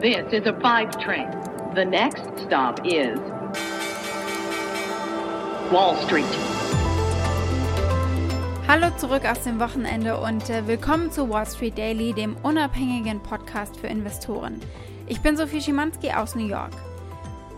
This 0.00 0.32
is 0.32 0.46
a 0.46 0.58
five 0.62 0.98
train. 0.98 1.28
The 1.74 1.84
next 1.84 2.22
stop 2.46 2.80
is 2.86 3.18
Wall 5.70 5.94
Street. 6.06 6.24
Hallo 8.66 8.88
zurück 8.96 9.26
aus 9.30 9.42
dem 9.42 9.60
Wochenende 9.60 10.18
und 10.18 10.48
äh, 10.48 10.66
willkommen 10.66 11.12
zu 11.12 11.28
Wall 11.28 11.44
Street 11.44 11.76
Daily, 11.76 12.14
dem 12.14 12.34
unabhängigen 12.42 13.22
Podcast 13.22 13.76
für 13.76 13.88
Investoren. 13.88 14.58
Ich 15.06 15.20
bin 15.20 15.36
Sophie 15.36 15.60
Schimanski 15.60 16.12
aus 16.12 16.34
New 16.34 16.46
York. 16.46 16.72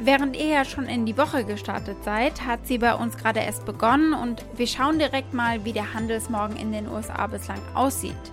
Während 0.00 0.36
ihr 0.36 0.48
ja 0.48 0.64
schon 0.64 0.86
in 0.86 1.06
die 1.06 1.16
Woche 1.16 1.44
gestartet 1.44 2.02
seid, 2.02 2.44
hat 2.44 2.66
sie 2.66 2.78
bei 2.78 2.94
uns 2.94 3.16
gerade 3.16 3.38
erst 3.38 3.66
begonnen 3.66 4.14
und 4.14 4.44
wir 4.56 4.66
schauen 4.66 4.98
direkt 4.98 5.32
mal, 5.32 5.64
wie 5.64 5.72
der 5.72 5.94
Handelsmorgen 5.94 6.56
in 6.56 6.72
den 6.72 6.88
USA 6.88 7.24
bislang 7.28 7.60
aussieht. 7.74 8.32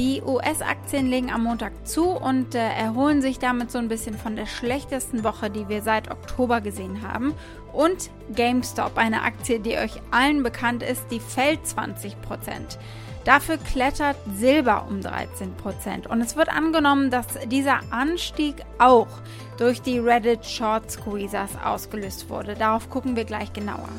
Die 0.00 0.22
US-Aktien 0.22 1.10
legen 1.10 1.30
am 1.30 1.44
Montag 1.44 1.86
zu 1.86 2.08
und 2.08 2.54
äh, 2.54 2.70
erholen 2.70 3.20
sich 3.20 3.38
damit 3.38 3.70
so 3.70 3.76
ein 3.76 3.88
bisschen 3.88 4.16
von 4.16 4.34
der 4.34 4.46
schlechtesten 4.46 5.24
Woche, 5.24 5.50
die 5.50 5.68
wir 5.68 5.82
seit 5.82 6.10
Oktober 6.10 6.62
gesehen 6.62 7.02
haben. 7.06 7.34
Und 7.74 8.08
GameStop, 8.34 8.96
eine 8.96 9.20
Aktie, 9.20 9.60
die 9.60 9.76
euch 9.76 10.00
allen 10.10 10.42
bekannt 10.42 10.82
ist, 10.82 11.04
die 11.10 11.20
fällt 11.20 11.60
20%. 11.66 12.14
Dafür 13.26 13.58
klettert 13.58 14.16
Silber 14.38 14.86
um 14.88 15.00
13%. 15.00 16.08
Und 16.08 16.22
es 16.22 16.34
wird 16.34 16.48
angenommen, 16.48 17.10
dass 17.10 17.26
dieser 17.50 17.80
Anstieg 17.90 18.54
auch 18.78 19.08
durch 19.58 19.82
die 19.82 19.98
Reddit 19.98 20.46
Short 20.46 20.90
Squeezers 20.90 21.50
ausgelöst 21.62 22.30
wurde. 22.30 22.54
Darauf 22.54 22.88
gucken 22.88 23.16
wir 23.16 23.26
gleich 23.26 23.52
genauer. 23.52 23.90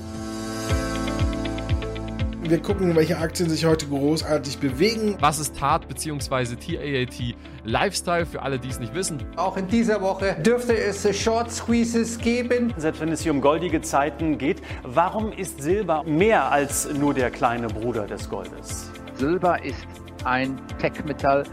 Wir 2.52 2.62
gucken, 2.62 2.94
welche 2.98 3.18
Aktien 3.18 3.50
sich 3.50 3.64
heute 3.64 3.88
großartig 3.88 4.58
bewegen. 4.58 5.16
Was 5.22 5.40
ist 5.40 5.56
TAT 5.56 5.88
bzw. 5.88 6.58
TAAT 6.58 7.34
Lifestyle 7.64 8.26
für 8.26 8.42
alle, 8.42 8.60
die 8.60 8.68
es 8.68 8.78
nicht 8.78 8.94
wissen? 8.94 9.24
Auch 9.38 9.56
in 9.56 9.70
dieser 9.70 10.02
Woche 10.02 10.36
dürfte 10.46 10.76
es 10.76 11.08
Short 11.18 11.50
Squeezes 11.50 12.18
geben. 12.18 12.74
Selbst 12.76 13.00
wenn 13.00 13.08
es 13.08 13.22
hier 13.22 13.32
um 13.32 13.40
goldige 13.40 13.80
Zeiten 13.80 14.38
geht, 14.38 14.62
warum 14.84 15.32
ist 15.32 15.62
Silber 15.62 16.04
mehr 16.04 16.52
als 16.52 16.92
nur 16.94 17.14
der 17.14 17.32
kleine 17.32 17.68
Bruder 17.68 18.06
des 18.06 18.30
Goldes? 18.30 18.92
Silber 19.16 19.64
ist 19.64 19.88
ein 20.26 20.60
Tech-Metall, 20.78 21.46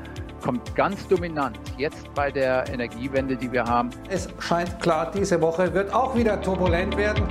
kommt 0.42 0.74
ganz 0.74 1.06
dominant 1.06 1.60
jetzt 1.76 2.12
bei 2.14 2.32
der 2.32 2.68
Energiewende, 2.72 3.36
die 3.36 3.52
wir 3.52 3.62
haben. 3.62 3.90
Es 4.08 4.28
scheint 4.40 4.80
klar, 4.80 5.12
diese 5.12 5.40
Woche 5.40 5.72
wird 5.72 5.94
auch 5.94 6.16
wieder 6.16 6.42
turbulent 6.42 6.96
werden. 6.96 7.22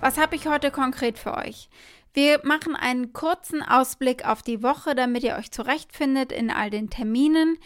Was 0.00 0.16
habe 0.16 0.34
ich 0.34 0.46
heute 0.46 0.70
konkret 0.70 1.18
für 1.18 1.36
euch? 1.36 1.68
Wir 2.14 2.40
machen 2.42 2.74
einen 2.74 3.12
kurzen 3.12 3.62
Ausblick 3.62 4.26
auf 4.26 4.42
die 4.42 4.62
Woche, 4.62 4.94
damit 4.94 5.22
ihr 5.22 5.36
euch 5.36 5.50
zurechtfindet 5.50 6.32
in 6.32 6.50
all 6.50 6.70
den 6.70 6.88
Terminen. 6.88 7.58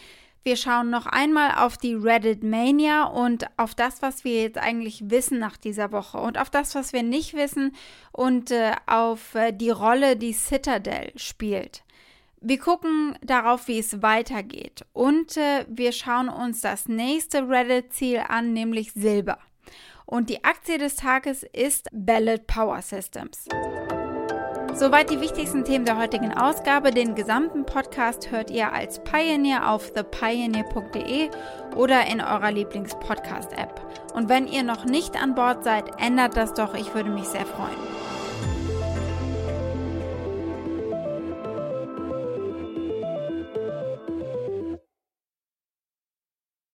Wir 0.43 0.57
schauen 0.57 0.89
noch 0.89 1.05
einmal 1.05 1.55
auf 1.55 1.77
die 1.77 1.93
Reddit 1.93 2.43
Mania 2.43 3.05
und 3.05 3.47
auf 3.57 3.73
das, 3.73 4.01
was 4.01 4.25
wir 4.25 4.41
jetzt 4.43 4.57
eigentlich 4.57 5.09
wissen 5.09 5.39
nach 5.39 5.55
dieser 5.55 5.93
Woche 5.93 6.17
und 6.17 6.37
auf 6.37 6.49
das, 6.49 6.75
was 6.75 6.91
wir 6.91 7.03
nicht 7.03 7.35
wissen 7.35 7.73
und 8.11 8.51
äh, 8.51 8.73
auf 8.85 9.33
äh, 9.33 9.53
die 9.53 9.71
Rolle, 9.71 10.17
die 10.17 10.33
Citadel 10.33 11.13
spielt. 11.15 11.83
Wir 12.41 12.59
gucken 12.59 13.17
darauf, 13.23 13.69
wie 13.69 13.79
es 13.79 14.03
weitergeht 14.03 14.85
und 14.91 15.37
äh, 15.37 15.65
wir 15.69 15.93
schauen 15.93 16.27
uns 16.27 16.59
das 16.59 16.89
nächste 16.89 17.47
Reddit-Ziel 17.47 18.23
an, 18.27 18.51
nämlich 18.51 18.91
Silber. 18.91 19.39
Und 20.05 20.29
die 20.29 20.43
Aktie 20.43 20.77
des 20.77 20.95
Tages 20.95 21.43
ist 21.53 21.87
Ballot 21.91 22.47
Power 22.47 22.81
Systems. 22.81 23.47
Soweit 24.73 25.09
die 25.09 25.21
wichtigsten 25.21 25.63
Themen 25.63 25.85
der 25.85 25.97
heutigen 25.97 26.33
Ausgabe. 26.33 26.91
Den 26.91 27.15
gesamten 27.15 27.65
Podcast 27.65 28.29
hört 28.29 28.51
ihr 28.51 28.73
als 28.73 29.01
Pioneer 29.03 29.69
auf 29.69 29.93
thepioneer.de 29.93 31.29
oder 31.77 32.05
in 32.07 32.19
eurer 32.19 32.51
Lieblings-Podcast-App. 32.51 34.13
Und 34.13 34.27
wenn 34.27 34.47
ihr 34.47 34.63
noch 34.63 34.83
nicht 34.83 35.15
an 35.15 35.33
Bord 35.33 35.63
seid, 35.63 35.85
ändert 36.01 36.35
das 36.35 36.53
doch, 36.53 36.73
ich 36.73 36.93
würde 36.93 37.09
mich 37.09 37.25
sehr 37.25 37.45
freuen. 37.45 38.14